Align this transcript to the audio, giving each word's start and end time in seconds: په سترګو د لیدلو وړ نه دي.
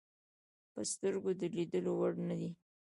په 0.73 0.81
سترګو 0.91 1.31
د 1.39 1.41
لیدلو 1.55 1.91
وړ 1.99 2.13
نه 2.27 2.35
دي. 2.39 2.49